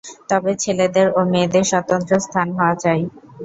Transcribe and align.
তবে 0.29 0.51
ছেলেদের 0.63 1.07
ও 1.11 1.29
মেয়েদের 1.31 1.65
স্বতন্ত্র 1.71 2.13
স্থান 2.25 2.47
হওয়া 2.57 2.75
চাই। 2.83 3.01